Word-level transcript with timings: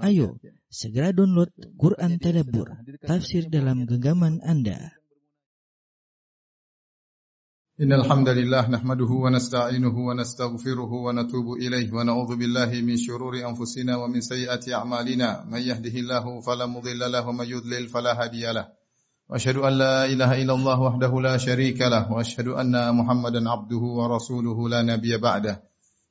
Ayo, 0.00 0.40
segera 0.72 1.12
download 1.12 1.52
Quran 1.76 2.16
Tadabur, 2.16 2.72
tafsir 3.04 3.52
dalam 3.52 3.84
genggaman 3.84 4.40
Anda. 4.40 4.96
Innal 7.74 8.06
hamdalillah 8.06 8.70
nahmaduhu 8.70 9.26
wa 9.26 9.34
nasta'inuhu 9.34 10.08
wa 10.08 10.14
nastaghfiruhu 10.14 11.10
wa 11.10 11.12
natubu 11.12 11.58
ilayhi 11.58 11.90
wa 11.90 12.06
na'udzu 12.06 12.38
billahi 12.38 12.86
min 12.86 12.94
shururi 12.94 13.42
anfusina 13.42 13.98
wa 13.98 14.06
min 14.06 14.22
sayyiati 14.22 14.70
a'malina. 14.70 15.42
May 15.50 15.66
yahdihillahu 15.66 16.38
fala 16.46 16.70
mudilla 16.70 17.10
lahu 17.10 17.34
may 17.34 17.50
yudlil 17.50 17.90
fala 17.90 18.14
hadiyalah 18.14 18.70
wa 19.26 19.36
ashhadu 19.36 19.66
an 19.66 19.74
la 19.74 20.06
ilaha 20.06 20.38
illallah 20.38 20.78
wahdahu 20.78 21.18
la 21.18 21.34
sharika 21.34 21.88
lah 21.88 22.06
wa 22.06 22.20
ashhadu 22.20 22.54
anna 22.60 22.92
muhammadan 22.92 23.48
'abduhu 23.48 23.96
wa 23.98 24.06
rasuluhu 24.06 24.68
la 24.68 24.86
nabiyya 24.86 25.18
ba'dahu 25.18 25.58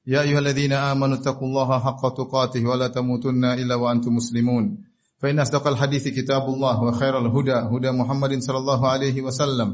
يا 0.08 0.22
أيها 0.22 0.40
الذين 0.40 0.74
آمنوا 0.74 1.16
اتقوا 1.16 1.48
الله 1.48 1.80
حق 1.80 2.04
تقاته 2.18 2.64
ولا 2.68 2.88
تموتن 2.88 3.46
إلا 3.46 3.76
وأنتم 3.76 4.16
مسلمون. 4.16 4.84
فإن 5.24 5.40
أصدق 5.40 5.68
الحديث 5.68 6.08
كتاب 6.08 6.44
الله 6.44 6.84
وخير 6.84 7.18
الهدى 7.24 7.56
هدى 7.72 7.92
محمد 7.92 8.44
صلى 8.44 8.58
الله 8.58 8.88
عليه 8.88 9.22
وسلم 9.22 9.70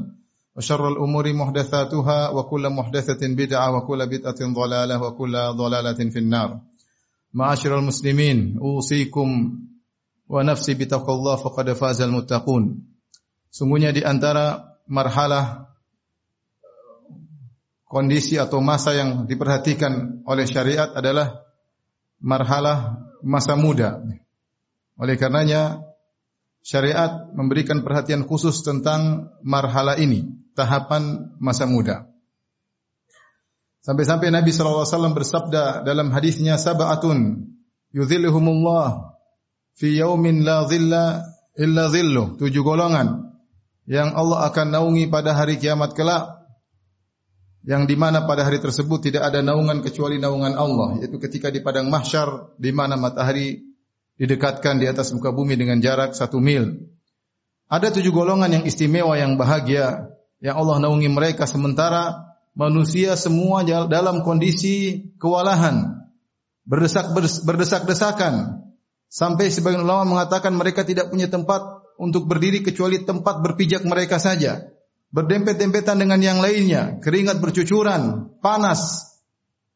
وشر 0.56 0.88
الأمور 0.88 1.32
محدثاتها 1.32 2.28
وكل 2.28 2.64
محدثة 2.70 3.22
بدعة 3.34 3.76
وكل 3.76 4.00
بدعة 4.06 4.40
ضلالة 4.54 5.02
وكل 5.02 5.34
ضلالة 5.58 6.00
في 6.10 6.18
النار. 6.18 6.60
معاشر 7.34 7.78
المسلمين 7.78 8.58
أوصيكم 8.62 9.28
ونفسي 10.28 10.74
بتقوى 10.74 11.14
الله 11.16 11.36
فقد 11.36 11.72
فاز 11.72 12.00
المتقون. 12.02 12.86
Sungguhnya 13.50 13.90
di 13.90 14.06
antara 14.06 14.78
marhalah 14.86 15.69
kondisi 17.90 18.38
atau 18.38 18.62
masa 18.62 18.94
yang 18.94 19.26
diperhatikan 19.26 20.22
oleh 20.22 20.46
syariat 20.46 20.94
adalah 20.94 21.42
marhalah 22.22 23.02
masa 23.26 23.58
muda. 23.58 23.98
Oleh 24.94 25.18
karenanya 25.18 25.82
syariat 26.62 27.26
memberikan 27.34 27.82
perhatian 27.82 28.30
khusus 28.30 28.62
tentang 28.62 29.34
marhalah 29.42 29.98
ini, 29.98 30.22
tahapan 30.54 31.34
masa 31.42 31.66
muda. 31.66 32.06
Sampai-sampai 33.82 34.30
Nabi 34.30 34.54
SAW 34.54 34.86
bersabda 35.16 35.82
dalam 35.82 36.14
hadisnya 36.14 36.60
sab'atun 36.60 37.48
yudhilluhumullah 37.90 39.18
fi 39.74 39.98
yaumin 39.98 40.46
la 40.46 40.62
dhilla 40.68 41.26
illa 41.58 41.90
dhilluh. 41.90 42.38
Tujuh 42.38 42.62
golongan 42.62 43.34
yang 43.88 44.14
Allah 44.14 44.46
akan 44.52 44.78
naungi 44.78 45.08
pada 45.08 45.34
hari 45.34 45.58
kiamat 45.58 45.96
kelak 45.96 46.39
yang 47.60 47.84
di 47.84 47.92
mana 47.92 48.24
pada 48.24 48.48
hari 48.48 48.56
tersebut 48.56 49.12
tidak 49.12 49.28
ada 49.28 49.44
naungan 49.44 49.84
kecuali 49.84 50.16
naungan 50.16 50.56
Allah 50.56 50.96
yaitu 51.04 51.20
ketika 51.20 51.52
di 51.52 51.60
padang 51.60 51.92
mahsyar 51.92 52.56
di 52.56 52.72
mana 52.72 52.96
matahari 52.96 53.60
didekatkan 54.16 54.80
di 54.80 54.88
atas 54.88 55.12
muka 55.12 55.32
bumi 55.32 55.56
dengan 55.56 55.80
jarak 55.80 56.16
satu 56.16 56.40
mil. 56.40 56.88
Ada 57.70 57.92
tujuh 57.94 58.10
golongan 58.10 58.60
yang 58.60 58.64
istimewa 58.64 59.14
yang 59.20 59.36
bahagia 59.36 60.08
yang 60.40 60.56
Allah 60.56 60.80
naungi 60.80 61.08
mereka 61.12 61.44
sementara 61.44 62.32
manusia 62.56 63.14
semua 63.14 63.62
dalam 63.64 64.24
kondisi 64.24 65.08
kewalahan 65.20 66.00
berdesak 66.64 67.12
berdesak-desakan 67.44 68.64
sampai 69.12 69.52
sebagian 69.52 69.84
ulama 69.84 70.18
mengatakan 70.18 70.56
mereka 70.56 70.82
tidak 70.82 71.12
punya 71.12 71.28
tempat 71.28 71.60
untuk 72.00 72.24
berdiri 72.24 72.64
kecuali 72.64 73.04
tempat 73.04 73.44
berpijak 73.44 73.84
mereka 73.84 74.16
saja 74.16 74.64
berdempet-dempetan 75.10 75.98
dengan 75.98 76.22
yang 76.22 76.38
lainnya, 76.38 77.02
keringat 77.02 77.42
bercucuran, 77.42 78.34
panas. 78.38 79.10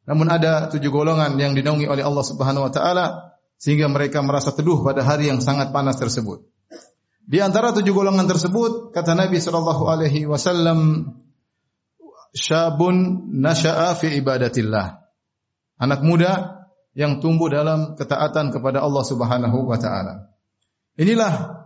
Namun 0.06 0.30
ada 0.30 0.70
tujuh 0.70 0.90
golongan 0.90 1.34
yang 1.40 1.56
dinaungi 1.58 1.90
oleh 1.90 2.04
Allah 2.06 2.24
Subhanahu 2.24 2.68
wa 2.68 2.72
taala 2.72 3.06
sehingga 3.58 3.88
mereka 3.88 4.20
merasa 4.20 4.52
teduh 4.52 4.84
pada 4.84 5.02
hari 5.02 5.32
yang 5.32 5.40
sangat 5.40 5.72
panas 5.72 5.96
tersebut. 5.96 6.44
Di 7.24 7.40
antara 7.40 7.72
tujuh 7.72 7.96
golongan 7.96 8.28
tersebut 8.28 8.92
kata 8.92 9.16
Nabi 9.16 9.40
sallallahu 9.40 9.88
alaihi 9.88 10.28
wasallam 10.28 11.08
syabun 12.36 13.30
nasha'a 13.40 13.96
fi 13.96 14.12
ibadatillah. 14.20 15.00
Anak 15.80 16.04
muda 16.04 16.62
yang 16.92 17.18
tumbuh 17.18 17.48
dalam 17.48 17.96
ketaatan 17.96 18.52
kepada 18.52 18.84
Allah 18.84 19.02
Subhanahu 19.02 19.66
wa 19.66 19.78
taala. 19.80 20.30
Inilah 21.00 21.64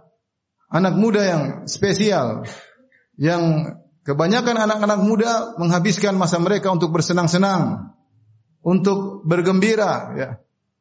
anak 0.71 0.95
muda 0.95 1.23
yang 1.27 1.43
spesial 1.67 2.47
yang 3.19 3.75
kebanyakan 4.07 4.57
anak-anak 4.57 5.01
muda 5.03 5.33
menghabiskan 5.59 6.15
masa 6.15 6.39
mereka 6.39 6.71
untuk 6.71 6.95
bersenang-senang, 6.95 7.93
untuk 8.63 9.27
bergembira, 9.27 10.15
ya, 10.15 10.29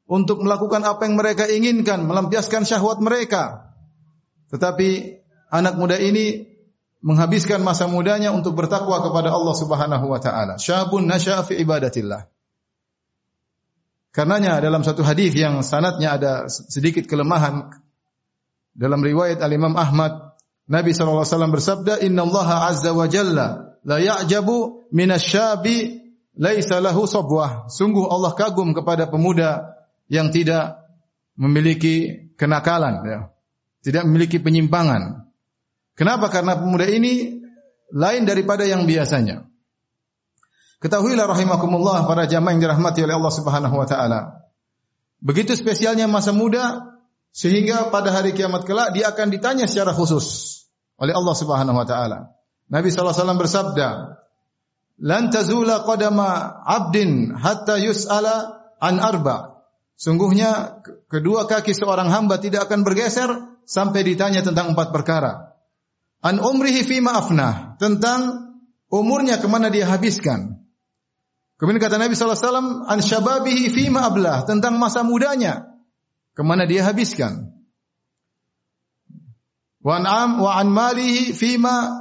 untuk 0.08 0.46
melakukan 0.46 0.86
apa 0.86 1.04
yang 1.10 1.20
mereka 1.20 1.50
inginkan, 1.50 2.06
melampiaskan 2.06 2.64
syahwat 2.64 3.02
mereka. 3.04 3.74
Tetapi 4.54 5.20
anak 5.52 5.76
muda 5.76 6.00
ini 6.00 6.48
menghabiskan 7.04 7.62
masa 7.62 7.90
mudanya 7.90 8.32
untuk 8.32 8.56
bertakwa 8.56 9.02
kepada 9.04 9.34
Allah 9.34 9.56
Subhanahu 9.58 10.06
wa 10.08 10.20
taala. 10.22 10.56
Syabun 10.56 11.10
nasya'a 11.10 11.44
fi 11.44 11.60
ibadatillah. 11.60 12.30
Karenanya 14.16 14.58
dalam 14.64 14.82
satu 14.82 15.06
hadis 15.06 15.36
yang 15.38 15.62
sanatnya 15.62 16.18
ada 16.18 16.34
sedikit 16.50 17.06
kelemahan 17.06 17.70
dalam 18.74 18.98
riwayat 18.98 19.46
Al 19.46 19.54
Imam 19.54 19.78
Ahmad 19.78 20.27
Nabi 20.68 20.92
SAW 20.92 21.24
bersabda, 21.48 22.04
Inna 22.04 22.28
Allah 22.28 22.48
Azza 22.68 22.92
wa 22.92 23.08
Jalla 23.08 23.68
la 23.88 23.98
ya'jabu 24.04 24.92
minasyabi 24.92 26.04
laisa 26.36 26.84
lahu 26.84 27.08
sabwah. 27.08 27.72
Sungguh 27.72 28.04
Allah 28.12 28.36
kagum 28.36 28.76
kepada 28.76 29.08
pemuda 29.08 29.80
yang 30.12 30.28
tidak 30.28 30.84
memiliki 31.40 32.28
kenakalan. 32.36 33.00
Ya. 33.08 33.20
Tidak 33.80 34.04
memiliki 34.04 34.44
penyimpangan. 34.44 35.32
Kenapa? 35.96 36.28
Karena 36.28 36.60
pemuda 36.60 36.84
ini 36.84 37.40
lain 37.96 38.28
daripada 38.28 38.68
yang 38.68 38.84
biasanya. 38.84 39.48
Ketahuilah 40.78 41.26
rahimakumullah 41.26 42.06
para 42.06 42.30
jamaah 42.30 42.54
yang 42.54 42.62
dirahmati 42.62 43.02
oleh 43.02 43.16
Allah 43.18 43.34
Subhanahu 43.34 43.76
wa 43.82 43.88
taala. 43.90 44.20
Begitu 45.18 45.58
spesialnya 45.58 46.06
masa 46.06 46.30
muda 46.30 46.94
sehingga 47.34 47.90
pada 47.90 48.14
hari 48.14 48.38
kiamat 48.38 48.62
kelak 48.62 48.94
dia 48.94 49.10
akan 49.10 49.34
ditanya 49.34 49.66
secara 49.66 49.90
khusus 49.90 50.57
oleh 50.98 51.14
Allah 51.14 51.36
Subhanahu 51.38 51.78
wa 51.78 51.86
taala. 51.86 52.34
Nabi 52.68 52.92
sallallahu 52.92 53.14
alaihi 53.14 53.24
wasallam 53.24 53.42
bersabda, 53.42 53.88
"Lan 55.02 55.24
tazula 55.32 55.86
qadama 55.86 56.62
'abdin 56.66 57.38
hatta 57.38 57.80
yus'ala 57.80 58.60
an 58.82 59.00
arba." 59.00 59.62
Sungguhnya 59.98 60.82
kedua 61.10 61.50
kaki 61.50 61.74
seorang 61.74 62.14
hamba 62.14 62.38
tidak 62.38 62.70
akan 62.70 62.86
bergeser 62.86 63.30
sampai 63.66 64.06
ditanya 64.06 64.46
tentang 64.46 64.78
empat 64.78 64.94
perkara. 64.94 65.58
An 66.22 66.38
umrihi 66.38 66.86
fi 66.86 67.02
ma'afna, 67.02 67.78
tentang 67.82 68.54
umurnya 68.94 69.42
ke 69.42 69.48
mana 69.50 69.74
dia 69.74 69.90
habiskan. 69.90 70.62
Kemudian 71.58 71.82
kata 71.82 71.98
Nabi 71.98 72.14
sallallahu 72.14 72.38
alaihi 72.38 72.50
wasallam, 72.50 72.70
an 72.86 73.00
syababihi 73.02 73.66
fi 73.74 73.84
ma'ablah, 73.90 74.46
tentang 74.46 74.78
masa 74.78 75.02
mudanya 75.02 75.82
ke 76.38 76.46
mana 76.46 76.70
dia 76.70 76.86
habiskan 76.86 77.57
wa 79.88 80.04
an'am 80.04 80.44
wa 80.44 80.52
an 80.60 80.68
malihi 80.68 81.32
fima 81.32 81.96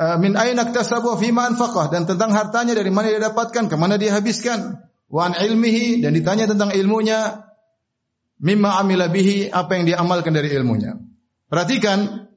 uh, 0.00 0.16
min 0.16 0.40
aina 0.40 0.64
iktasabu 0.64 1.20
fima 1.20 1.52
anfaqah. 1.52 1.92
Dan 1.92 2.08
tentang 2.08 2.32
hartanya 2.32 2.72
dari 2.72 2.88
mana 2.88 3.12
dia 3.12 3.20
dapatkan 3.20 3.68
ke 3.68 3.76
mana 3.76 4.00
dia 4.00 4.16
habiskan. 4.16 4.80
Wa 5.12 5.28
an 5.28 5.36
ilmihi 5.36 6.00
dan 6.00 6.16
ditanya 6.16 6.48
tentang 6.48 6.72
ilmunya. 6.72 7.44
Mimma 8.40 8.80
amila 8.80 9.12
bihi 9.12 9.52
apa 9.52 9.76
yang 9.78 9.84
dia 9.84 9.96
amalkan 10.00 10.32
dari 10.32 10.48
ilmunya. 10.56 10.96
Perhatikan 11.48 12.28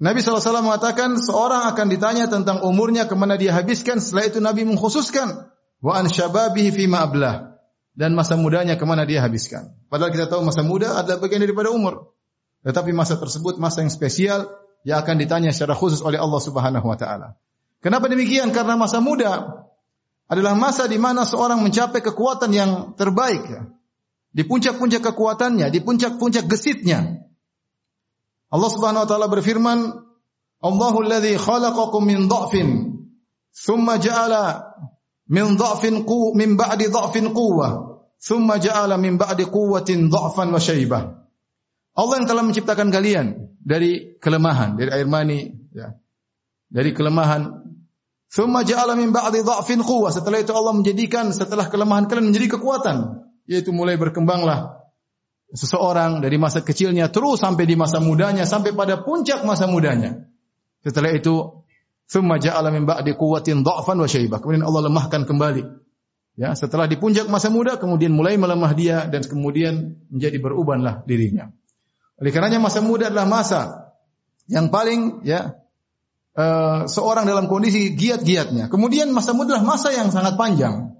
Nabi 0.00 0.20
SAW 0.20 0.64
mengatakan 0.64 1.16
seorang 1.16 1.70
akan 1.72 1.86
ditanya 1.88 2.24
tentang 2.28 2.60
umurnya 2.66 3.06
ke 3.06 3.14
mana 3.14 3.38
dia 3.38 3.54
habiskan. 3.54 4.02
Setelah 4.02 4.26
itu 4.26 4.38
Nabi 4.42 4.66
mengkhususkan 4.66 5.48
wa 5.80 5.92
an 5.94 6.10
syababihi 6.10 6.74
fima 6.74 7.06
ablah. 7.06 7.56
Dan 7.94 8.14
masa 8.14 8.34
mudanya 8.34 8.74
ke 8.74 8.84
mana 8.86 9.06
dia 9.06 9.22
habiskan. 9.22 9.70
Padahal 9.86 10.12
kita 10.14 10.26
tahu 10.30 10.44
masa 10.44 10.62
muda 10.62 10.98
adalah 10.98 11.18
bagian 11.18 11.42
daripada 11.42 11.72
umur 11.72 12.19
tetapi 12.60 12.92
masa 12.92 13.16
tersebut 13.16 13.56
masa 13.56 13.80
yang 13.80 13.92
spesial 13.92 14.48
yang 14.84 15.00
akan 15.00 15.16
ditanya 15.20 15.52
secara 15.52 15.76
khusus 15.76 16.00
oleh 16.00 16.16
Allah 16.16 16.40
Subhanahu 16.40 16.84
wa 16.84 16.96
taala. 16.96 17.36
Kenapa 17.80 18.08
demikian? 18.12 18.52
Karena 18.52 18.76
masa 18.76 19.00
muda 19.00 19.64
adalah 20.28 20.54
masa 20.54 20.84
di 20.86 21.00
mana 21.00 21.24
seorang 21.24 21.60
mencapai 21.64 22.00
kekuatan 22.04 22.50
yang 22.52 22.70
terbaik. 22.96 23.44
Di 24.30 24.46
puncak-puncak 24.46 25.02
kekuatannya, 25.10 25.74
di 25.74 25.82
puncak-puncak 25.82 26.46
gesitnya. 26.46 27.26
Allah 28.50 28.70
Subhanahu 28.70 29.02
wa 29.04 29.08
taala 29.08 29.26
berfirman, 29.26 29.78
"Allahul 30.62 31.08
ladzi 31.10 31.34
khalaqakum 31.34 32.06
min 32.06 32.30
dha'fin, 32.30 32.68
thumma 33.50 33.98
ja'ala 33.98 34.70
min 35.26 35.58
dha'fin 35.58 36.06
qu 36.06 36.36
min 36.38 36.54
ba'di 36.54 36.86
dha'fin 36.86 37.34
quwwah, 37.34 38.02
thumma 38.22 38.62
ja'ala 38.62 39.02
min 39.02 39.18
ba'di 39.18 39.50
quwwatin 39.50 40.12
dha'fan 40.14 40.54
wa 40.54 40.60
shaybah." 40.62 41.19
Allah 42.00 42.16
yang 42.16 42.28
telah 42.28 42.40
menciptakan 42.40 42.88
kalian 42.88 43.52
dari 43.60 44.16
kelemahan, 44.16 44.80
dari 44.80 44.88
air 44.88 45.04
mani, 45.04 45.52
ya. 45.76 45.92
dari 46.72 46.96
kelemahan. 46.96 47.60
Thumma 48.30 48.64
ja'ala 48.64 48.96
min 48.96 49.12
ba'di 49.12 49.44
dha'fin 49.44 49.84
quwwah. 49.84 50.08
Setelah 50.08 50.40
itu 50.40 50.56
Allah 50.56 50.72
menjadikan 50.72 51.28
setelah 51.28 51.68
kelemahan 51.68 52.08
kalian 52.08 52.32
menjadi 52.32 52.56
kekuatan, 52.56 53.26
yaitu 53.44 53.74
mulai 53.74 54.00
berkembanglah 54.00 54.80
seseorang 55.50 56.22
dari 56.22 56.38
masa 56.38 56.62
kecilnya 56.62 57.10
terus 57.10 57.42
sampai 57.42 57.66
di 57.66 57.74
masa 57.74 57.98
mudanya 57.98 58.46
sampai 58.46 58.70
pada 58.70 59.02
puncak 59.02 59.42
masa 59.44 59.66
mudanya. 59.66 60.30
Setelah 60.80 61.12
itu 61.12 61.66
thumma 62.08 62.40
ja'ala 62.40 62.72
min 62.72 62.88
ba'di 62.88 63.12
quwwatin 63.12 63.60
dha'fan 63.60 63.98
wa 64.00 64.08
syaibah. 64.08 64.40
Kemudian 64.40 64.64
Allah 64.64 64.88
lemahkan 64.88 65.28
kembali. 65.28 65.62
Ya, 66.38 66.56
setelah 66.56 66.88
di 66.88 66.96
puncak 66.96 67.28
masa 67.28 67.52
muda 67.52 67.76
kemudian 67.76 68.14
mulai 68.14 68.40
melemah 68.40 68.72
dia 68.72 69.04
dan 69.10 69.20
kemudian 69.26 70.00
menjadi 70.08 70.40
berubahlah 70.40 71.04
dirinya. 71.04 71.52
Oleh 72.20 72.30
karenanya 72.30 72.60
masa 72.60 72.84
muda 72.84 73.08
adalah 73.08 73.24
masa 73.24 73.90
yang 74.44 74.68
paling 74.68 75.24
ya 75.24 75.56
uh, 76.36 76.84
seorang 76.84 77.24
dalam 77.24 77.48
kondisi 77.48 77.96
giat-giatnya. 77.96 78.68
Kemudian 78.68 79.08
masa 79.08 79.32
muda 79.32 79.56
adalah 79.56 79.76
masa 79.76 79.88
yang 79.90 80.12
sangat 80.12 80.36
panjang. 80.36 80.92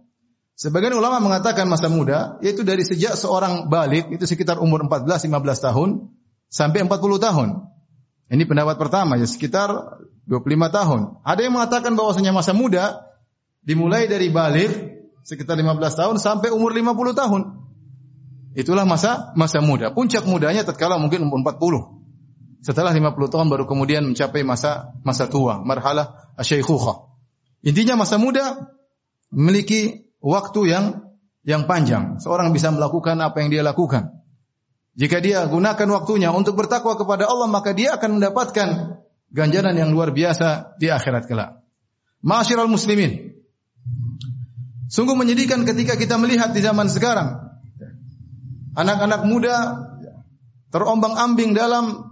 Sebagian 0.57 0.97
ulama 0.97 1.21
mengatakan 1.21 1.69
masa 1.69 1.93
muda 1.93 2.41
yaitu 2.45 2.65
dari 2.65 2.85
sejak 2.85 3.17
seorang 3.17 3.69
balik 3.69 4.13
itu 4.13 4.25
sekitar 4.25 4.61
umur 4.61 4.85
14 4.85 5.29
15 5.29 5.67
tahun 5.67 5.89
sampai 6.49 6.89
40 6.89 6.97
tahun. 7.21 7.49
Ini 8.31 8.45
pendapat 8.47 8.77
pertama 8.81 9.21
ya 9.21 9.27
sekitar 9.29 10.01
25 10.25 10.41
tahun. 10.73 11.01
Ada 11.27 11.41
yang 11.45 11.55
mengatakan 11.57 11.93
bahwasanya 11.97 12.33
masa 12.33 12.53
muda 12.57 13.03
dimulai 13.61 14.09
dari 14.09 14.33
balik 14.33 14.73
sekitar 15.25 15.59
15 15.59 15.81
tahun 16.01 16.17
sampai 16.17 16.49
umur 16.49 16.73
50 16.73 17.13
tahun. 17.13 17.60
Itulah 18.51 18.83
masa 18.83 19.31
masa 19.39 19.63
muda. 19.63 19.95
Puncak 19.95 20.27
mudanya 20.27 20.67
tatkala 20.67 20.99
mungkin 20.99 21.23
umur 21.23 21.43
40. 21.47 22.67
Setelah 22.67 22.93
50 22.93 23.17
tahun 23.31 23.47
baru 23.49 23.65
kemudian 23.65 24.05
mencapai 24.05 24.43
masa 24.43 24.93
masa 25.07 25.31
tua, 25.31 25.63
marhalah 25.63 26.35
asyaikhukhah. 26.37 27.09
Intinya 27.65 28.05
masa 28.05 28.19
muda 28.19 28.75
memiliki 29.33 30.11
waktu 30.21 30.61
yang 30.69 30.85
yang 31.47 31.65
panjang. 31.65 32.19
Seorang 32.21 32.53
bisa 32.53 32.69
melakukan 32.75 33.17
apa 33.23 33.41
yang 33.41 33.49
dia 33.49 33.63
lakukan. 33.65 34.21
Jika 34.99 35.23
dia 35.23 35.47
gunakan 35.47 35.89
waktunya 35.97 36.29
untuk 36.35 36.59
bertakwa 36.59 36.99
kepada 36.99 37.31
Allah, 37.31 37.49
maka 37.49 37.73
dia 37.73 37.97
akan 37.97 38.21
mendapatkan 38.21 38.99
ganjaran 39.31 39.73
yang 39.73 39.95
luar 39.95 40.11
biasa 40.11 40.77
di 40.77 40.91
akhirat 40.91 41.31
kelak. 41.31 41.63
Ma'asyiral 42.21 42.69
muslimin. 42.69 43.41
Sungguh 44.91 45.15
menyedihkan 45.15 45.63
ketika 45.65 45.95
kita 45.95 46.19
melihat 46.19 46.51
di 46.51 46.61
zaman 46.61 46.91
sekarang 46.91 47.50
anak-anak 48.81 49.23
muda 49.29 49.57
terombang-ambing 50.71 51.53
dalam 51.53 52.07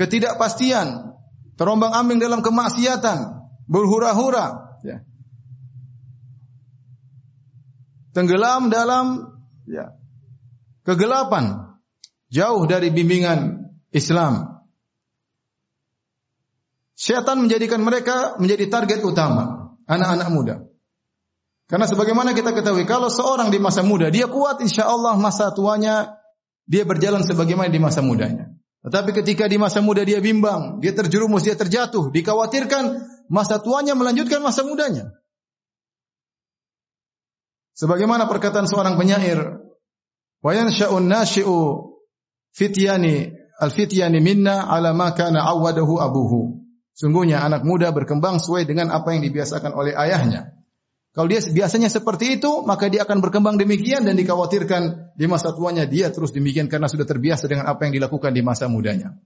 ketidakpastian, 0.00 1.16
terombang-ambing 1.60 2.20
dalam 2.20 2.40
kemaksiatan, 2.40 3.48
berhura-hura, 3.68 4.76
ya. 4.84 5.04
tenggelam 8.16 8.72
dalam 8.72 9.36
ya, 9.68 9.96
kegelapan, 10.84 11.76
jauh 12.32 12.64
dari 12.64 12.88
bimbingan 12.92 13.72
Islam. 13.92 14.56
Syaitan 16.96 17.44
menjadikan 17.44 17.84
mereka 17.84 18.40
menjadi 18.40 18.72
target 18.72 19.04
utama 19.04 19.76
anak-anak 19.84 20.28
muda. 20.32 20.54
Karena 21.66 21.86
sebagaimana 21.90 22.30
kita 22.30 22.54
ketahui, 22.54 22.86
kalau 22.86 23.10
seorang 23.10 23.50
di 23.50 23.58
masa 23.58 23.82
muda 23.82 24.06
dia 24.06 24.30
kuat, 24.30 24.62
insya 24.62 24.86
Allah 24.86 25.18
masa 25.18 25.50
tuanya 25.50 26.14
dia 26.62 26.86
berjalan 26.86 27.26
sebagaimana 27.26 27.66
di 27.66 27.82
masa 27.82 28.06
mudanya. 28.06 28.54
Tetapi 28.86 29.10
ketika 29.10 29.50
di 29.50 29.58
masa 29.58 29.82
muda 29.82 30.06
dia 30.06 30.22
bimbang, 30.22 30.78
dia 30.78 30.94
terjerumus, 30.94 31.42
dia 31.42 31.58
terjatuh, 31.58 32.14
dikhawatirkan 32.14 33.02
masa 33.26 33.58
tuanya 33.58 33.98
melanjutkan 33.98 34.38
masa 34.38 34.62
mudanya. 34.62 35.10
Sebagaimana 37.74 38.30
perkataan 38.30 38.70
seorang 38.70 38.94
penyair, 38.94 39.58
"Wa 40.40 40.54
yansha'un 40.54 41.02
nashi'u 41.02 41.82
fityani 42.54 43.34
al-fityani 43.58 44.22
minna 44.22 44.70
'ala 44.70 44.94
ma 44.94 45.10
kana 45.12 45.42
'awwadahu 45.44 45.98
abuhu." 45.98 46.62
Sungguhnya 46.96 47.44
anak 47.44 47.66
muda 47.66 47.92
berkembang 47.92 48.40
sesuai 48.40 48.64
dengan 48.64 48.88
apa 48.88 49.12
yang 49.12 49.26
dibiasakan 49.26 49.76
oleh 49.76 49.92
ayahnya. 49.92 50.55
Kalau 51.16 51.32
dia 51.32 51.40
biasanya 51.40 51.88
seperti 51.88 52.36
itu, 52.36 52.60
maka 52.68 52.92
dia 52.92 53.08
akan 53.08 53.24
berkembang 53.24 53.56
demikian 53.56 54.04
dan 54.04 54.20
dikhawatirkan 54.20 55.16
di 55.16 55.24
masa 55.24 55.56
tuanya 55.56 55.88
dia 55.88 56.12
terus 56.12 56.28
demikian 56.28 56.68
karena 56.68 56.92
sudah 56.92 57.08
terbiasa 57.08 57.48
dengan 57.48 57.72
apa 57.72 57.88
yang 57.88 57.96
dilakukan 57.96 58.36
di 58.36 58.44
masa 58.44 58.68
mudanya. 58.68 59.16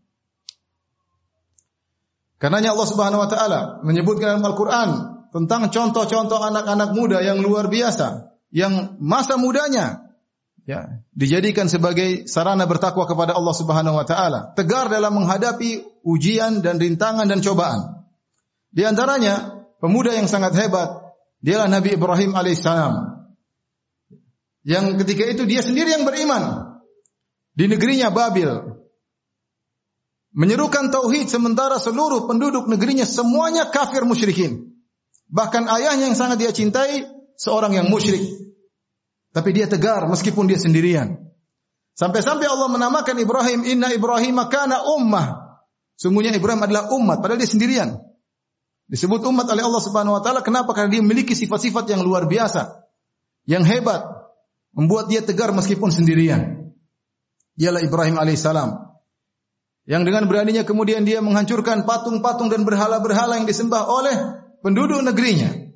Karenanya 2.38 2.78
Allah 2.78 2.88
Subhanahu 2.94 3.20
wa 3.26 3.28
taala 3.28 3.60
menyebutkan 3.82 4.38
dalam 4.38 4.46
Al-Qur'an 4.46 4.90
tentang 5.34 5.66
contoh-contoh 5.66 6.38
anak-anak 6.38 6.94
muda 6.94 7.26
yang 7.26 7.42
luar 7.42 7.66
biasa 7.66 8.38
yang 8.54 8.94
masa 9.02 9.34
mudanya 9.34 10.14
ya 10.70 11.02
dijadikan 11.10 11.66
sebagai 11.66 12.30
sarana 12.30 12.70
bertakwa 12.70 13.02
kepada 13.02 13.34
Allah 13.34 13.54
Subhanahu 13.58 13.98
wa 13.98 14.06
taala, 14.06 14.54
tegar 14.54 14.86
dalam 14.86 15.10
menghadapi 15.18 15.82
ujian 16.06 16.62
dan 16.62 16.78
rintangan 16.78 17.26
dan 17.26 17.42
cobaan. 17.42 18.06
Di 18.70 18.86
antaranya 18.86 19.66
pemuda 19.82 20.14
yang 20.14 20.30
sangat 20.30 20.54
hebat 20.54 20.99
dialah 21.40 21.68
Nabi 21.68 21.96
Ibrahim 21.96 22.32
alaihissalam. 22.36 22.94
Yang 24.64 24.84
ketika 25.04 25.24
itu 25.24 25.42
dia 25.48 25.64
sendiri 25.64 25.92
yang 25.92 26.04
beriman 26.04 26.76
di 27.56 27.64
negerinya 27.68 28.12
Babil. 28.12 28.48
Menyerukan 30.30 30.94
tauhid 30.94 31.26
sementara 31.26 31.82
seluruh 31.82 32.30
penduduk 32.30 32.70
negerinya 32.70 33.02
semuanya 33.02 33.66
kafir 33.74 34.06
musyrikin. 34.06 34.78
Bahkan 35.26 35.66
ayahnya 35.66 36.06
yang 36.12 36.18
sangat 36.18 36.38
dia 36.38 36.54
cintai 36.54 37.02
seorang 37.34 37.74
yang 37.74 37.90
musyrik. 37.90 38.22
Tapi 39.34 39.50
dia 39.50 39.66
tegar 39.66 40.06
meskipun 40.06 40.46
dia 40.46 40.58
sendirian. 40.58 41.18
Sampai-sampai 41.98 42.46
Allah 42.46 42.70
menamakan 42.70 43.16
Ibrahim, 43.18 43.60
Inna 43.66 43.90
Ibrahim 43.90 44.38
kana 44.46 44.86
ummah. 44.86 45.58
Sungguhnya 45.98 46.32
Ibrahim 46.32 46.64
adalah 46.64 46.88
umat, 46.96 47.20
padahal 47.20 47.42
dia 47.42 47.50
sendirian. 47.50 48.00
Disebut 48.90 49.22
umat 49.22 49.46
oleh 49.46 49.62
Allah 49.62 49.82
Subhanahu 49.82 50.18
Wa 50.18 50.22
Taala. 50.26 50.42
Kenapa? 50.42 50.74
Karena 50.74 50.98
dia 50.98 51.02
memiliki 51.02 51.38
sifat-sifat 51.38 51.86
yang 51.94 52.02
luar 52.02 52.26
biasa, 52.26 52.90
yang 53.46 53.62
hebat, 53.62 54.02
membuat 54.74 55.06
dia 55.06 55.22
tegar 55.22 55.54
meskipun 55.54 55.94
sendirian. 55.94 56.74
Dialah 57.54 57.86
Ibrahim 57.86 58.18
alaihissalam. 58.18 58.90
Yang 59.86 60.02
dengan 60.10 60.26
beraninya 60.26 60.66
kemudian 60.66 61.06
dia 61.06 61.22
menghancurkan 61.22 61.86
patung-patung 61.86 62.50
dan 62.50 62.66
berhala-berhala 62.66 63.38
yang 63.38 63.46
disembah 63.46 63.86
oleh 63.86 64.14
penduduk 64.58 65.06
negerinya. 65.06 65.70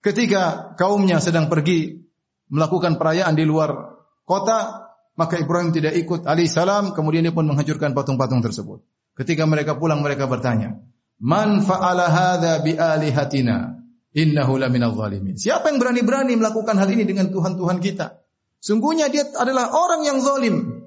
Ketika 0.00 0.72
kaumnya 0.80 1.20
sedang 1.20 1.52
pergi 1.52 2.08
melakukan 2.48 2.96
perayaan 2.96 3.36
di 3.36 3.44
luar 3.44 4.00
kota, 4.24 4.88
maka 5.12 5.40
Ibrahim 5.40 5.76
tidak 5.76 5.92
ikut 5.98 6.24
alaihi 6.24 6.48
salam, 6.48 6.96
kemudian 6.96 7.24
dia 7.24 7.34
pun 7.36 7.44
menghancurkan 7.44 7.92
patung-patung 7.92 8.40
tersebut. 8.40 8.80
Ketika 9.16 9.48
mereka 9.48 9.76
pulang 9.80 10.04
mereka 10.04 10.28
bertanya, 10.28 10.76
"Man 11.22 11.64
fa'ala 11.64 12.08
hadza 12.08 12.60
bi 12.60 12.76
alihatina? 12.76 13.76
Innahu 14.16 14.60
laminal 14.60 14.96
zalimin." 14.96 15.36
Siapa 15.36 15.72
yang 15.72 15.80
berani-berani 15.80 16.36
melakukan 16.36 16.76
hal 16.76 16.88
ini 16.92 17.04
dengan 17.04 17.32
Tuhan-Tuhan 17.32 17.80
kita? 17.80 18.20
Sungguhnya 18.60 19.12
dia 19.12 19.28
adalah 19.36 19.70
orang 19.72 20.02
yang 20.02 20.18
zalim. 20.24 20.86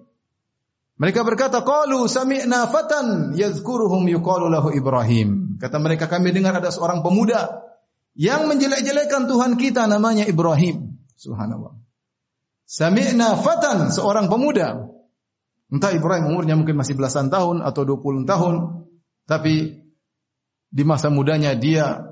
Mereka 0.99 1.23
berkata, 1.23 1.63
"Qalu 1.63 2.11
sami'na 2.11 2.67
fatan 2.67 3.31
yadhkuruhum 3.31 4.03
yuqalu 4.11 4.51
lahu 4.51 4.75
Ibrahim." 4.75 5.55
Kata 5.55 5.79
mereka, 5.79 6.11
kami 6.11 6.35
dengar 6.35 6.59
ada 6.59 6.75
seorang 6.75 6.99
pemuda 6.99 7.63
yang 8.19 8.51
menjelek-jelekan 8.51 9.31
Tuhan 9.31 9.55
kita 9.55 9.87
namanya 9.87 10.27
Ibrahim. 10.27 10.99
Subhanallah. 11.15 11.79
Sami'na 12.67 13.39
fatan, 13.39 13.89
seorang 13.95 14.27
pemuda. 14.27 14.91
Entah 15.71 15.95
Ibrahim 15.95 16.35
umurnya 16.35 16.59
mungkin 16.59 16.75
masih 16.75 16.99
belasan 16.99 17.31
tahun 17.31 17.63
atau 17.63 17.81
20 17.87 18.27
tahun. 18.27 18.55
Tapi 19.23 19.85
di 20.69 20.85
masa 20.85 21.09
mudanya 21.09 21.57
dia 21.57 22.09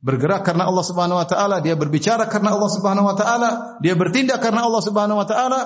bergerak 0.00 0.46
karena 0.46 0.68
Allah 0.68 0.84
Subhanahu 0.84 1.18
wa 1.20 1.26
taala, 1.28 1.60
dia 1.60 1.74
berbicara 1.74 2.26
karena 2.30 2.54
Allah 2.54 2.70
Subhanahu 2.70 3.06
wa 3.06 3.16
taala, 3.18 3.50
dia 3.84 3.94
bertindak 3.98 4.40
karena 4.40 4.64
Allah 4.64 4.82
Subhanahu 4.82 5.18
wa 5.20 5.26
taala. 5.28 5.60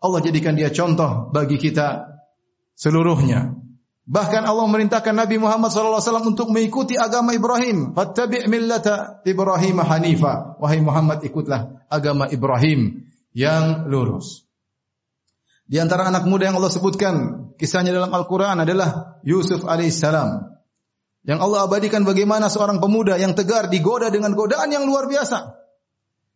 Allah 0.00 0.20
jadikan 0.24 0.56
dia 0.56 0.72
contoh 0.72 1.28
bagi 1.28 1.60
kita 1.60 2.08
seluruhnya. 2.72 3.60
Bahkan 4.10 4.42
Allah 4.42 4.66
merintahkan 4.66 5.14
Nabi 5.14 5.38
Muhammad 5.38 5.70
SAW 5.70 6.02
untuk 6.26 6.50
mengikuti 6.50 6.96
agama 6.98 7.30
Ibrahim. 7.36 7.94
Fattabi' 7.94 8.48
millata 8.50 9.22
Ibrahim 9.22 9.78
hanifa. 9.86 10.58
Wahai 10.58 10.82
Muhammad 10.82 11.22
ikutlah 11.22 11.86
agama 11.86 12.26
Ibrahim 12.26 13.06
yang 13.36 13.86
lurus. 13.86 14.50
Di 15.70 15.78
antara 15.78 16.10
anak 16.10 16.26
muda 16.26 16.50
yang 16.50 16.58
Allah 16.58 16.74
sebutkan 16.74 17.14
kisahnya 17.54 17.94
dalam 17.94 18.10
Al-Quran 18.10 18.58
adalah 18.58 19.22
Yusuf 19.22 19.62
alaihissalam. 19.62 20.58
Yang 21.24 21.38
Allah 21.44 21.68
abadikan 21.68 22.02
bagaimana 22.08 22.48
seorang 22.48 22.80
pemuda 22.80 23.20
yang 23.20 23.36
tegar 23.36 23.68
digoda 23.68 24.08
dengan 24.08 24.32
godaan 24.32 24.72
yang 24.72 24.88
luar 24.88 25.04
biasa. 25.04 25.56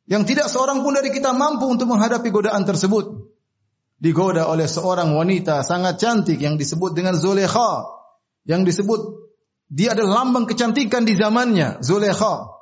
Yang 0.05 0.37
tidak 0.37 0.47
seorang 0.53 0.85
pun 0.85 0.93
dari 0.93 1.09
kita 1.09 1.33
mampu 1.33 1.64
untuk 1.64 1.88
menghadapi 1.88 2.29
godaan 2.29 2.69
tersebut 2.69 3.33
digoda 4.05 4.45
oleh 4.53 4.69
seorang 4.69 5.17
wanita 5.17 5.64
sangat 5.64 5.97
cantik 5.97 6.37
yang 6.37 6.61
disebut 6.61 6.93
dengan 6.93 7.17
Zulekha. 7.17 7.88
Yang 8.45 8.76
disebut 8.76 9.00
dia 9.73 9.97
adalah 9.97 10.23
lambang 10.23 10.45
kecantikan 10.45 11.09
di 11.09 11.17
zamannya, 11.17 11.81
Zulekha. 11.81 12.53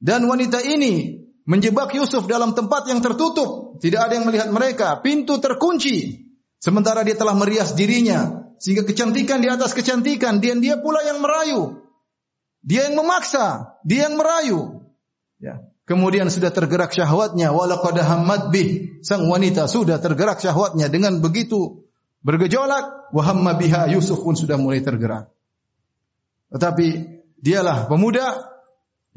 Dan 0.00 0.24
wanita 0.24 0.64
ini 0.64 1.20
menjebak 1.44 1.92
Yusuf 1.92 2.24
dalam 2.24 2.56
tempat 2.56 2.88
yang 2.88 3.04
tertutup, 3.04 3.78
tidak 3.84 4.08
ada 4.08 4.12
yang 4.16 4.26
melihat 4.26 4.48
mereka, 4.48 4.98
pintu 5.04 5.36
terkunci. 5.38 6.24
Sementara 6.62 7.02
dia 7.02 7.18
telah 7.18 7.34
merias 7.34 7.74
dirinya 7.74 8.46
sehingga 8.62 8.86
kecantikan 8.86 9.42
di 9.42 9.50
atas 9.50 9.74
kecantikan, 9.74 10.38
dan 10.38 10.62
dia 10.62 10.78
pula 10.78 11.02
yang 11.02 11.18
merayu. 11.18 11.82
Dia 12.62 12.86
yang 12.86 13.02
memaksa, 13.02 13.74
dia 13.82 14.06
yang 14.06 14.14
merayu. 14.14 14.86
Ya. 15.42 15.66
Kemudian 15.82 16.30
sudah 16.30 16.54
tergerak 16.54 16.94
syahwatnya, 16.94 17.50
walaqad 17.50 17.98
hammat 17.98 18.54
bih. 18.54 19.02
Sang 19.02 19.26
wanita 19.26 19.66
sudah 19.66 19.98
tergerak 19.98 20.38
syahwatnya 20.38 20.86
dengan 20.86 21.18
begitu 21.18 21.82
bergejolak, 22.22 23.10
wa 23.10 23.22
hamma 23.26 23.58
biha 23.58 23.90
Yusuf 23.90 24.22
pun 24.22 24.38
sudah 24.38 24.54
mulai 24.54 24.78
tergerak. 24.78 25.26
Tetapi 26.54 26.86
dialah 27.42 27.90
pemuda 27.90 28.46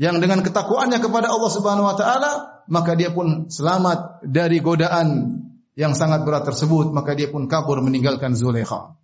yang 0.02 0.18
dengan 0.18 0.42
ketakwaannya 0.42 0.98
kepada 0.98 1.30
Allah 1.30 1.52
Subhanahu 1.54 1.86
wa 1.86 1.94
taala, 1.94 2.32
maka 2.66 2.98
dia 2.98 3.14
pun 3.14 3.46
selamat 3.46 4.26
dari 4.26 4.58
godaan 4.58 5.38
yang 5.76 5.92
sangat 5.92 6.24
berat 6.24 6.48
tersebut, 6.48 6.96
maka 6.96 7.14
dia 7.14 7.28
pun 7.28 7.52
kabur 7.52 7.84
meninggalkan 7.84 8.32
Zulaikha. 8.32 8.96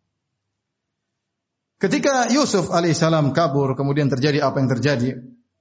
Ketika 1.78 2.32
Yusuf 2.32 2.72
alaihissalam 2.72 3.36
kabur, 3.36 3.76
kemudian 3.76 4.08
terjadi 4.08 4.48
apa 4.48 4.64
yang 4.64 4.70
terjadi, 4.72 5.10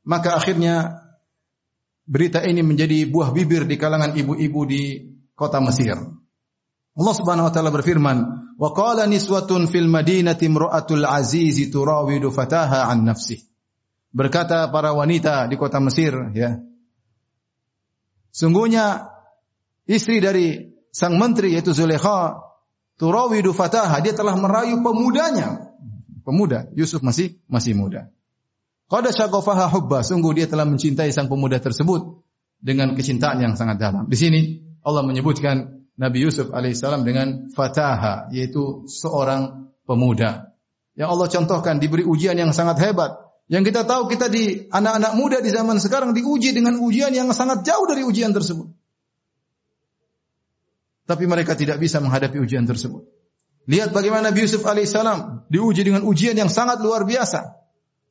maka 0.07 0.39
akhirnya 0.39 1.03
berita 2.07 2.47
ini 2.47 2.63
menjadi 2.63 3.11
buah 3.11 3.35
bibir 3.35 3.67
di 3.67 3.75
kalangan 3.75 4.15
ibu-ibu 4.15 4.61
di 4.69 4.83
kota 5.35 5.59
Mesir. 5.59 5.97
Allah 6.95 7.15
Subhanahu 7.17 7.49
wa 7.49 7.53
taala 7.55 7.71
berfirman, 7.73 8.19
"Wa 8.61 8.71
qala 8.77 9.09
niswatun 9.09 9.67
fil 9.67 9.89
madinati 9.89 10.47
imra'atul 10.47 11.09
aziz 11.09 11.57
turawidu 11.73 12.29
fataha 12.29 12.87
an 12.93 13.09
nafsi." 13.09 13.41
Berkata 14.11 14.67
para 14.69 14.91
wanita 14.93 15.47
di 15.47 15.55
kota 15.55 15.79
Mesir, 15.79 16.13
ya. 16.35 16.59
Sungguhnya 18.35 19.11
istri 19.87 20.19
dari 20.19 20.71
sang 20.91 21.17
menteri 21.17 21.55
yaitu 21.55 21.75
Zulaikha 21.75 22.43
turawidu 23.01 23.57
fataha, 23.57 23.99
dia 24.05 24.13
telah 24.13 24.37
merayu 24.37 24.83
pemudanya 24.85 25.73
pemuda. 26.23 26.69
Yusuf 26.77 27.01
masih 27.01 27.41
masih 27.51 27.75
muda. 27.75 28.13
Qad 28.91 29.07
syaghafaha 29.15 29.71
hubba, 29.71 30.03
sungguh 30.03 30.35
dia 30.35 30.47
telah 30.51 30.67
mencintai 30.67 31.15
sang 31.15 31.31
pemuda 31.31 31.63
tersebut 31.63 32.27
dengan 32.59 32.93
kecintaan 32.99 33.39
yang 33.39 33.55
sangat 33.55 33.79
dalam. 33.79 34.11
Di 34.11 34.19
sini 34.19 34.41
Allah 34.83 35.07
menyebutkan 35.07 35.87
Nabi 35.95 36.19
Yusuf 36.27 36.51
alaihissalam 36.51 37.07
dengan 37.07 37.53
fataha, 37.55 38.29
yaitu 38.35 38.89
seorang 38.91 39.73
pemuda. 39.87 40.57
Yang 40.99 41.09
Allah 41.13 41.29
contohkan 41.31 41.75
diberi 41.79 42.03
ujian 42.03 42.35
yang 42.35 42.51
sangat 42.51 42.83
hebat. 42.83 43.15
Yang 43.51 43.75
kita 43.75 43.83
tahu 43.83 44.07
kita 44.07 44.31
di 44.31 44.71
anak-anak 44.71 45.13
muda 45.19 45.39
di 45.43 45.51
zaman 45.51 45.83
sekarang 45.83 46.15
diuji 46.15 46.55
dengan 46.55 46.79
ujian 46.79 47.11
yang 47.11 47.31
sangat 47.35 47.67
jauh 47.67 47.87
dari 47.87 48.07
ujian 48.07 48.31
tersebut. 48.31 48.71
Tapi 51.11 51.27
mereka 51.27 51.59
tidak 51.59 51.83
bisa 51.83 51.99
menghadapi 51.99 52.39
ujian 52.39 52.63
tersebut. 52.71 53.03
Lihat 53.67 53.91
bagaimana 53.91 54.31
Nabi 54.31 54.47
Yusuf 54.47 54.63
alaihissalam 54.63 55.51
diuji 55.51 55.83
dengan 55.83 56.07
ujian 56.07 56.39
yang 56.39 56.47
sangat 56.47 56.79
luar 56.79 57.03
biasa. 57.03 57.59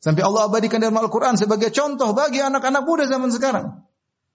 Sampai 0.04 0.20
Allah 0.28 0.52
abadikan 0.52 0.84
dalam 0.84 1.00
Al-Quran 1.00 1.40
sebagai 1.40 1.72
contoh 1.72 2.12
bagi 2.12 2.44
anak-anak 2.44 2.84
muda 2.84 3.08
zaman 3.08 3.32
sekarang. 3.32 3.88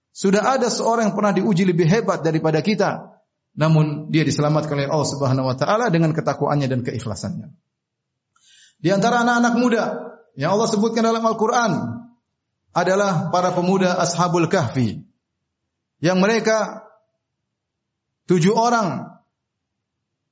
Sudah 0.09 0.57
ada 0.57 0.65
seorang 0.73 1.13
yang 1.13 1.15
pernah 1.17 1.33
diuji 1.37 1.61
lebih 1.61 1.85
hebat 1.85 2.25
daripada 2.25 2.65
kita. 2.65 3.21
Namun 3.53 4.09
dia 4.09 4.25
diselamatkan 4.25 4.81
oleh 4.81 4.89
Allah 4.89 5.09
subhanahu 5.13 5.45
wa 5.45 5.55
ta'ala 5.57 5.93
dengan 5.93 6.09
ketakwaannya 6.09 6.65
dan 6.65 6.81
keikhlasannya. 6.81 7.53
Di 8.81 8.89
antara 8.89 9.21
anak-anak 9.21 9.53
muda 9.61 9.83
yang 10.33 10.57
Allah 10.57 10.67
sebutkan 10.73 11.05
dalam 11.05 11.21
Al-Quran 11.21 11.71
adalah 12.73 13.29
para 13.29 13.53
pemuda 13.53 13.97
Ashabul 14.01 14.49
Kahfi. 14.49 15.05
Yang 16.03 16.17
mereka 16.19 16.84
tujuh 18.25 18.53
orang 18.53 19.15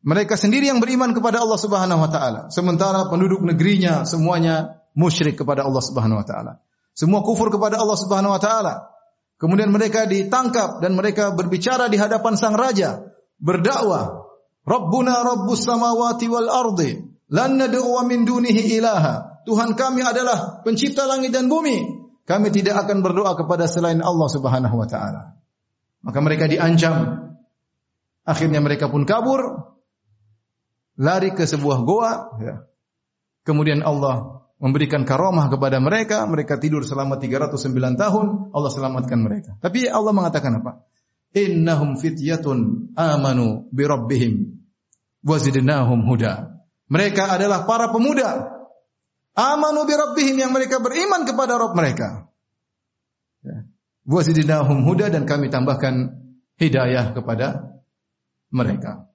mereka 0.04 0.36
sendiri 0.36 0.68
yang 0.68 0.84
beriman 0.84 1.16
kepada 1.16 1.40
Allah 1.40 1.56
Subhanahu 1.56 2.04
wa 2.04 2.10
taala, 2.12 2.42
sementara 2.52 3.08
penduduk 3.08 3.40
negerinya 3.40 4.04
semuanya 4.04 4.84
musyrik 5.00 5.40
kepada 5.40 5.64
Allah 5.64 5.80
Subhanahu 5.80 6.20
wa 6.20 6.28
taala. 6.28 6.54
Semua 6.92 7.24
kufur 7.24 7.48
kepada 7.50 7.80
Allah 7.80 7.96
Subhanahu 7.96 8.36
wa 8.36 8.42
taala. 8.44 8.94
Kemudian 9.40 9.72
mereka 9.72 10.04
ditangkap 10.04 10.84
dan 10.84 11.00
mereka 11.00 11.32
berbicara 11.32 11.88
di 11.88 11.96
hadapan 11.96 12.36
sang 12.36 12.54
raja, 12.54 13.16
berdakwah, 13.40 14.28
"Rabbuna 14.68 15.24
Rabbus 15.24 15.64
samawati 15.64 16.28
wal 16.28 16.52
ardi, 16.52 17.00
lan 17.32 17.56
nad'u 17.60 17.96
min 18.04 18.28
dunihi 18.28 18.76
ilaha." 18.76 19.44
Tuhan 19.48 19.76
kami 19.76 20.04
adalah 20.04 20.64
pencipta 20.64 21.04
langit 21.08 21.32
dan 21.32 21.48
bumi. 21.52 21.80
Kami 22.24 22.48
tidak 22.56 22.88
akan 22.88 23.04
berdoa 23.04 23.36
kepada 23.36 23.68
selain 23.68 24.00
Allah 24.00 24.28
Subhanahu 24.32 24.76
wa 24.80 24.88
taala. 24.88 25.36
Maka 26.04 26.20
mereka 26.20 26.48
diancam. 26.48 27.24
Akhirnya 28.24 28.63
mereka 28.63 28.88
pun 28.88 29.03
kabur 29.03 29.74
lari 30.96 31.36
ke 31.36 31.44
sebuah 31.44 31.84
goa. 31.84 32.13
Ya. 32.39 32.56
Kemudian 33.44 33.84
Allah 33.84 34.48
memberikan 34.63 35.03
karomah 35.03 35.51
kepada 35.51 35.84
mereka. 35.84 36.24
Mereka 36.24 36.60
tidur 36.62 36.88
selama 36.88 37.20
309 37.20 38.00
tahun. 38.00 38.25
Allah 38.56 38.72
selamatkan 38.72 39.20
mereka. 39.20 39.51
Tapi 39.60 39.92
Allah 39.92 40.15
mengatakan 40.15 40.63
apa? 40.63 40.88
Innahum 41.34 42.00
fityatun 42.00 42.94
amanu 42.96 43.68
bi 43.74 43.84
rabbihim 43.84 44.63
wazidnahum 45.25 46.06
huda. 46.06 46.63
Mereka 46.88 47.36
adalah 47.36 47.65
para 47.65 47.89
pemuda 47.89 48.53
amanu 49.34 49.84
bi 49.89 49.98
rabbihim 49.98 50.38
yang 50.38 50.51
mereka 50.53 50.77
beriman 50.77 51.25
kepada 51.25 51.58
Rabb 51.58 51.74
mereka. 51.74 52.30
Ya. 53.42 53.65
Wazidnahum 54.06 54.86
huda 54.86 55.10
dan 55.10 55.25
kami 55.25 55.50
tambahkan 55.50 56.22
hidayah 56.62 57.18
kepada 57.18 57.73
mereka. 58.54 59.10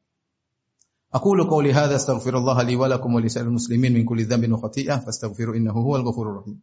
Aqulu 1.12 1.48
qawli 1.48 1.72
hadza 1.72 1.96
astaghfirullah 1.96 2.58
li 2.68 2.76
wa 2.76 2.88
lakum 2.88 3.14
wa 3.14 3.20
lisa'il 3.20 3.48
muslimin 3.48 3.92
min 3.94 4.04
kulli 4.04 4.24
dhanbin 4.28 4.52
wa 4.52 4.60
khati'ah 4.60 5.00
fastaghfiru 5.00 5.56
innahu 5.56 5.80
huwal 5.80 6.04
ghafurur 6.04 6.44
rahim. 6.44 6.60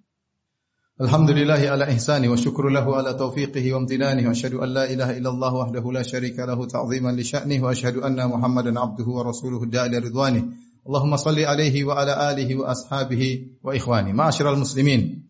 Alhamdulillah 1.00 1.60
ala 1.74 1.90
ihsani 1.90 2.30
wa 2.30 2.38
syukru 2.38 2.70
lahu 2.70 2.94
ala 2.94 3.18
tawfiqihi 3.18 3.74
wa 3.74 3.80
imtinani 3.84 4.24
wa 4.24 4.32
asyhadu 4.32 4.62
an 4.62 4.70
la 4.70 4.86
ilaha 4.88 5.12
illallah 5.18 5.52
wahdahu 5.52 5.92
la 5.92 6.04
syarika 6.04 6.46
lahu 6.46 6.68
ta'ziman 6.68 7.16
li 7.16 7.24
sya'nihi 7.24 7.60
wa 7.60 7.72
asyhadu 7.72 8.06
anna 8.06 8.28
Muhammadan 8.28 8.78
abduhu 8.78 9.18
wa 9.18 9.24
rasuluhu 9.24 9.66
da'ila 9.66 10.00
ridwani. 10.00 10.46
Allahumma 10.86 11.18
salli 11.18 11.44
alaihi 11.44 11.84
wa 11.84 12.00
ala 12.00 12.30
alihi 12.30 12.56
wa 12.56 12.70
ashabihi 12.70 13.60
wa 13.64 13.76
ikhwani. 13.76 14.14
Ma'asyiral 14.14 14.56
muslimin. 14.62 15.26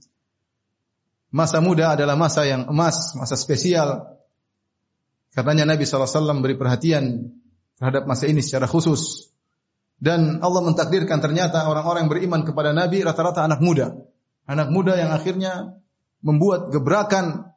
Masa 1.31 1.61
muda 1.61 1.95
adalah 1.95 2.19
masa 2.19 2.45
yang 2.45 2.67
emas, 2.67 3.15
masa 3.15 3.33
spesial 3.39 4.14
Karenanya 5.35 5.75
Nabi 5.75 5.83
SAW 5.83 6.39
beri 6.39 6.55
perhatian 6.55 7.35
terhadap 7.75 8.07
masa 8.07 8.31
ini 8.31 8.39
secara 8.39 8.71
khusus. 8.71 9.35
Dan 9.99 10.39
Allah 10.39 10.63
mentakdirkan 10.63 11.19
ternyata 11.19 11.67
orang-orang 11.67 12.07
yang 12.07 12.11
beriman 12.11 12.41
kepada 12.47 12.71
Nabi 12.71 13.03
rata-rata 13.03 13.43
anak 13.43 13.59
muda. 13.59 13.95
Anak 14.47 14.71
muda 14.71 14.95
yang 14.95 15.11
akhirnya 15.11 15.75
membuat 16.23 16.71
gebrakan 16.71 17.51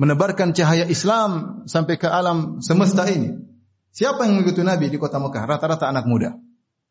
menebarkan 0.00 0.56
cahaya 0.56 0.88
Islam 0.88 1.62
sampai 1.68 2.00
ke 2.00 2.08
alam 2.08 2.64
semesta 2.64 3.04
ini. 3.04 3.36
Siapa 3.92 4.24
yang 4.24 4.40
mengikuti 4.40 4.64
Nabi 4.64 4.88
di 4.88 4.96
kota 4.96 5.20
Mekah? 5.20 5.44
Rata-rata 5.44 5.84
anak 5.92 6.08
muda. 6.08 6.32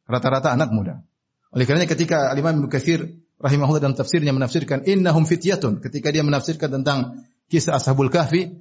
Rata-rata 0.06 0.54
anak 0.54 0.70
muda. 0.70 1.02
Oleh 1.50 1.66
kerana 1.66 1.90
ketika 1.90 2.30
Imam 2.38 2.62
Ibnu 2.62 2.70
Katsir 2.70 3.26
rahimahullah 3.42 3.82
dalam 3.82 3.98
tafsirnya 3.98 4.32
menafsirkan 4.38 4.86
innahum 4.86 5.26
fityatun 5.26 5.82
ketika 5.82 6.14
dia 6.14 6.22
menafsirkan 6.22 6.70
tentang 6.70 7.26
kisah 7.50 7.82
Ashabul 7.82 8.14
Kahfi 8.14 8.54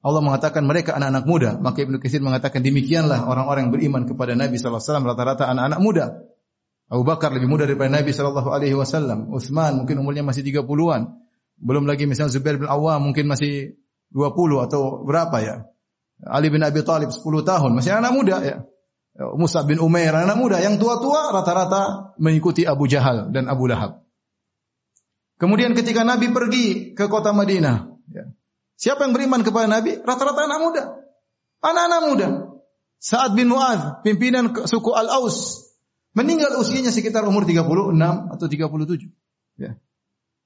Allah 0.00 0.24
mengatakan 0.24 0.64
mereka 0.64 0.96
anak-anak 0.96 1.24
muda. 1.28 1.50
Maka 1.60 1.84
Ibn 1.84 2.00
Kathir 2.00 2.24
mengatakan 2.24 2.64
demikianlah 2.64 3.28
orang-orang 3.28 3.68
yang 3.68 3.72
beriman 3.76 4.02
kepada 4.08 4.32
Nabi 4.32 4.56
SAW 4.56 4.80
rata-rata 4.80 5.44
anak-anak 5.44 5.80
muda. 5.80 6.06
Abu 6.90 7.04
Bakar 7.04 7.30
lebih 7.36 7.46
muda 7.46 7.68
daripada 7.68 7.92
Nabi 7.92 8.10
SAW. 8.16 9.28
Uthman 9.28 9.84
mungkin 9.84 10.00
umurnya 10.00 10.24
masih 10.24 10.40
30-an. 10.40 11.20
Belum 11.60 11.84
lagi 11.84 12.08
misalnya 12.08 12.32
Zubair 12.32 12.56
bin 12.56 12.66
Awam 12.66 13.12
mungkin 13.12 13.28
masih 13.28 13.76
20 14.16 14.66
atau 14.66 15.04
berapa 15.04 15.36
ya. 15.44 15.56
Ali 16.24 16.48
bin 16.48 16.64
Abi 16.64 16.80
Talib 16.80 17.12
10 17.12 17.20
tahun. 17.44 17.70
Masih 17.76 17.92
anak 17.92 18.16
muda 18.16 18.36
ya. 18.40 18.56
Musa 19.36 19.60
bin 19.68 19.84
Umair 19.84 20.16
anak 20.16 20.40
muda. 20.40 20.64
Yang 20.64 20.80
tua-tua 20.80 21.28
rata-rata 21.28 22.16
mengikuti 22.16 22.64
Abu 22.64 22.88
Jahal 22.88 23.28
dan 23.36 23.52
Abu 23.52 23.68
Lahab. 23.68 24.00
Kemudian 25.36 25.76
ketika 25.76 26.08
Nabi 26.08 26.32
pergi 26.32 26.96
ke 26.96 27.04
kota 27.08 27.36
Madinah. 27.36 28.00
Ya. 28.08 28.32
Siapa 28.80 29.04
yang 29.04 29.12
beriman 29.12 29.44
kepada 29.44 29.68
Nabi? 29.68 30.00
Rata-rata 30.00 30.48
anak 30.48 30.60
muda. 30.64 30.82
Anak-anak 31.60 32.00
muda. 32.08 32.28
Sa'ad 32.96 33.36
bin 33.36 33.52
Mu'adh, 33.52 34.00
pimpinan 34.00 34.56
suku 34.64 34.96
Al-Aus. 34.96 35.68
Meninggal 36.16 36.56
usianya 36.56 36.88
sekitar 36.88 37.28
umur 37.28 37.44
36 37.44 37.60
atau 38.32 38.46
37. 38.48 39.12
Ya. 39.60 39.76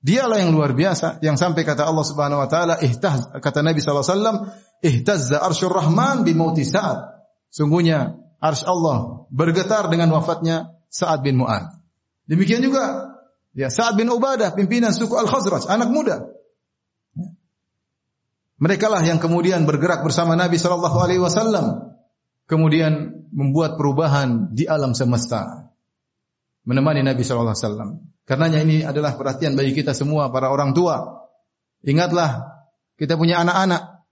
Dialah 0.05 0.43
yang 0.43 0.53
luar 0.53 0.77
biasa 0.77 1.23
yang 1.25 1.41
sampai 1.41 1.65
kata 1.65 1.89
Allah 1.89 2.05
Subhanahu 2.05 2.45
wa 2.45 2.49
taala 2.51 2.77
ihtaz 2.77 3.33
kata 3.41 3.65
Nabi 3.65 3.81
sallallahu 3.81 4.05
alaihi 4.05 4.13
wasallam 4.21 4.39
ihtazza 4.85 5.41
arsyur 5.41 5.73
rahman 5.73 6.29
bi 6.29 6.37
mauti 6.37 6.67
Sa'ad. 6.67 7.25
Sungguhnya 7.49 8.19
arsy 8.43 8.69
Allah 8.69 9.25
bergetar 9.33 9.89
dengan 9.89 10.13
wafatnya 10.13 10.77
Sa'ad 10.93 11.25
bin 11.25 11.41
Mu'adh. 11.41 11.81
Demikian 12.29 12.61
juga 12.61 13.17
ya 13.57 13.73
Sa'ad 13.73 13.97
bin 13.97 14.13
Ubadah 14.13 14.53
pimpinan 14.53 14.93
suku 14.93 15.17
Al-Khazraj, 15.17 15.73
anak 15.73 15.89
muda. 15.89 16.29
Mereka 18.63 18.87
lah 18.87 19.03
yang 19.03 19.19
kemudian 19.19 19.67
bergerak 19.67 20.07
bersama 20.07 20.39
Nabi 20.39 20.57
sallallahu 20.61 20.99
alaihi 21.03 21.23
wasallam 21.23 21.95
kemudian 22.47 23.27
membuat 23.35 23.75
perubahan 23.75 24.55
di 24.55 24.69
alam 24.69 24.95
semesta. 24.95 25.73
Menemani 26.65 27.03
Nabi 27.05 27.21
sallallahu 27.27 27.53
alaihi 27.53 27.67
wasallam. 27.67 27.91
Karenanya 28.25 28.61
ini 28.65 28.77
adalah 28.87 29.19
perhatian 29.21 29.53
bagi 29.53 29.77
kita 29.77 29.93
semua 29.93 30.33
para 30.33 30.49
orang 30.49 30.73
tua. 30.73 31.29
Ingatlah 31.85 32.57
kita 32.97 33.21
punya 33.21 33.43
anak-anak 33.45 34.07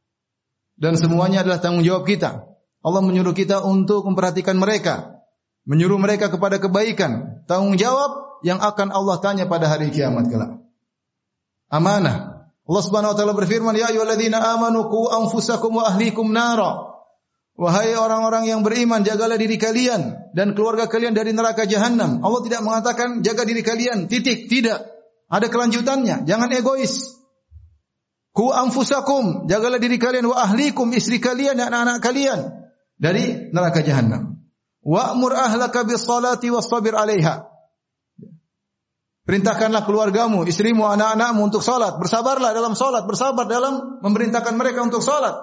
dan 0.77 0.99
semuanya 0.99 1.47
adalah 1.47 1.63
tanggung 1.63 1.87
jawab 1.87 2.05
kita. 2.05 2.45
Allah 2.83 3.01
menyuruh 3.01 3.33
kita 3.33 3.63
untuk 3.63 4.05
memperhatikan 4.05 4.59
mereka, 4.59 5.23
menyuruh 5.65 5.97
mereka 5.97 6.29
kepada 6.29 6.59
kebaikan, 6.59 7.47
tanggung 7.47 7.79
jawab 7.79 8.43
yang 8.43 8.59
akan 8.59 8.91
Allah 8.91 9.17
tanya 9.23 9.47
pada 9.47 9.71
hari 9.71 9.95
kiamat 9.95 10.27
kelak. 10.29 10.59
Amanah. 11.71 12.32
Allah 12.63 12.83
Subhanahu 12.83 13.13
wa 13.13 13.17
taala 13.19 13.35
berfirman, 13.35 13.75
"Ya 13.75 13.91
ayyuhalladzina 13.91 14.39
amanu 14.55 14.87
qu 14.87 15.11
anfusakum 15.11 15.83
wa 15.83 15.91
ahlikum 15.91 16.31
nara." 16.31 16.93
Wahai 17.53 17.93
orang-orang 17.93 18.49
yang 18.49 18.65
beriman, 18.65 19.05
jagalah 19.05 19.37
diri 19.37 19.61
kalian 19.61 20.33
dan 20.33 20.57
keluarga 20.57 20.89
kalian 20.89 21.13
dari 21.13 21.37
neraka 21.37 21.69
jahanam. 21.69 22.25
Allah 22.25 22.41
tidak 22.49 22.65
mengatakan 22.65 23.21
jaga 23.21 23.45
diri 23.45 23.61
kalian, 23.61 24.09
titik, 24.09 24.49
tidak. 24.49 24.89
Ada 25.29 25.53
kelanjutannya, 25.53 26.25
jangan 26.25 26.49
egois. 26.49 27.21
Ku 28.33 28.49
anfusakum, 28.49 29.45
jagalah 29.53 29.77
diri 29.77 30.01
kalian 30.01 30.33
wa 30.33 30.41
ahlikum, 30.41 30.97
istri 30.97 31.21
kalian 31.21 31.61
dan 31.61 31.69
anak-anak 31.69 32.01
kalian 32.01 32.41
dari 32.97 33.53
neraka 33.53 33.85
jahanam. 33.85 34.41
Wa'mur 34.81 35.37
ahlaka 35.37 35.85
bis 35.85 36.09
salati 36.09 36.49
wastabir 36.49 36.97
'alaiha. 36.97 37.52
Perintahkanlah 39.23 39.87
keluargamu, 39.87 40.43
istrimu, 40.51 40.83
anak-anakmu 40.83 41.47
untuk 41.47 41.63
salat. 41.63 41.95
Bersabarlah 42.03 42.51
dalam 42.51 42.75
salat, 42.75 43.07
bersabar 43.07 43.47
dalam 43.47 44.03
memerintahkan 44.03 44.59
mereka 44.59 44.83
untuk 44.83 44.99
salat. 44.99 45.39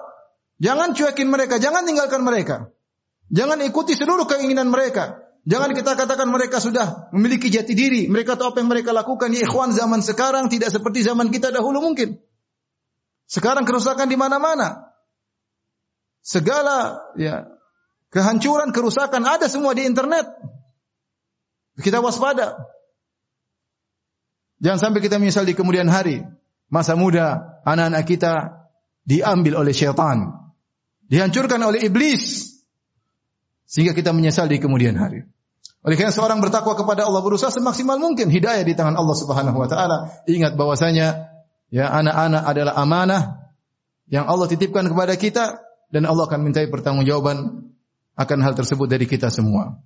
Jangan 0.59 0.91
cuekin 0.91 1.31
mereka, 1.31 1.63
jangan 1.63 1.87
tinggalkan 1.87 2.19
mereka. 2.27 2.75
Jangan 3.31 3.63
ikuti 3.63 3.95
seluruh 3.95 4.27
keinginan 4.27 4.67
mereka. 4.67 5.23
Jangan 5.47 5.71
kita 5.71 5.95
katakan 5.95 6.27
mereka 6.27 6.59
sudah 6.59 7.07
memiliki 7.15 7.47
jati 7.47 7.71
diri. 7.71 8.11
Mereka 8.11 8.35
tahu 8.35 8.51
apa 8.51 8.59
yang 8.59 8.67
mereka 8.67 8.91
lakukan. 8.91 9.31
Ya 9.31 9.47
ikhwan 9.47 9.71
zaman 9.71 10.03
sekarang 10.03 10.51
tidak 10.51 10.75
seperti 10.75 11.07
zaman 11.07 11.31
kita 11.31 11.55
dahulu 11.55 11.79
mungkin. 11.79 12.19
Sekarang 13.29 13.63
kerusakan 13.63 14.11
di 14.11 14.19
mana-mana. 14.19 14.91
Segala 16.19 16.99
ya 17.15 17.47
kehancuran, 18.11 18.75
kerusakan 18.75 19.23
ada 19.23 19.47
semua 19.47 19.71
di 19.71 19.87
internet. 19.87 20.27
Kita 21.79 22.03
waspada. 22.03 22.59
Jangan 24.59 24.79
sampai 24.79 24.99
kita 24.99 25.15
menyesal 25.19 25.47
di 25.47 25.55
kemudian 25.55 25.87
hari. 25.87 26.23
Masa 26.69 26.93
muda, 26.99 27.59
anak-anak 27.63 28.03
kita 28.05 28.33
diambil 29.07 29.63
oleh 29.63 29.73
syaitan. 29.73 30.51
Dihancurkan 31.09 31.59
oleh 31.63 31.87
iblis. 31.87 32.55
Sehingga 33.65 33.95
kita 33.95 34.11
menyesal 34.11 34.51
di 34.51 34.61
kemudian 34.61 34.99
hari. 34.99 35.25
Oleh 35.79 35.95
karena 35.95 36.11
seorang 36.11 36.43
bertakwa 36.43 36.75
kepada 36.75 37.07
Allah 37.07 37.23
berusaha 37.23 37.47
semaksimal 37.47 37.95
mungkin 38.03 38.27
hidayah 38.27 38.67
di 38.67 38.75
tangan 38.75 38.99
Allah 38.99 39.15
Subhanahu 39.15 39.55
wa 39.55 39.67
taala. 39.69 40.11
Ingat 40.27 40.59
bahwasanya 40.59 41.31
ya 41.71 41.87
anak-anak 41.87 42.43
adalah 42.43 42.73
amanah 42.75 43.23
yang 44.11 44.27
Allah 44.27 44.51
titipkan 44.51 44.91
kepada 44.91 45.15
kita 45.15 45.63
dan 45.87 46.03
Allah 46.03 46.27
akan 46.27 46.41
minta 46.43 46.59
pertanggungjawaban 46.67 47.71
akan 48.19 48.39
hal 48.43 48.53
tersebut 48.59 48.91
dari 48.91 49.07
kita 49.07 49.31
semua. 49.31 49.79